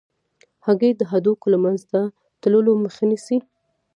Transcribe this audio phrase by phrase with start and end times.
[0.65, 1.99] هګۍ د هډوکو له منځه
[2.41, 3.37] تلو مخه نیسي.